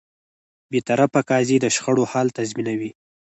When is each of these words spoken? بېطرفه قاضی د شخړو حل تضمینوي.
بېطرفه 0.71 1.21
قاضی 1.29 1.57
د 1.61 1.65
شخړو 1.75 2.03
حل 2.11 2.27
تضمینوي. 2.37 2.91